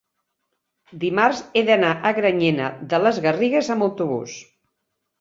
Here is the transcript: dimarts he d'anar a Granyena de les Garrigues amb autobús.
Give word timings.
dimarts 1.03 1.43
he 1.53 1.63
d'anar 1.69 1.93
a 1.97 2.15
Granyena 2.21 2.73
de 2.95 3.03
les 3.05 3.23
Garrigues 3.29 3.73
amb 3.79 3.91
autobús. 3.93 4.39